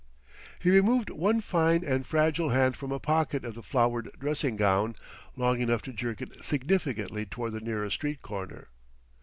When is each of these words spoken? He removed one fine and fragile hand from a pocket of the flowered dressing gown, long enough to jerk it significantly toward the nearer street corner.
He 0.59 0.71
removed 0.71 1.11
one 1.11 1.41
fine 1.41 1.83
and 1.83 2.03
fragile 2.07 2.49
hand 2.49 2.75
from 2.75 2.91
a 2.91 2.99
pocket 2.99 3.45
of 3.45 3.53
the 3.53 3.61
flowered 3.61 4.09
dressing 4.19 4.55
gown, 4.55 4.95
long 5.35 5.59
enough 5.61 5.83
to 5.83 5.93
jerk 5.93 6.23
it 6.23 6.43
significantly 6.43 7.23
toward 7.27 7.51
the 7.53 7.59
nearer 7.61 7.91
street 7.91 8.23
corner. 8.23 8.69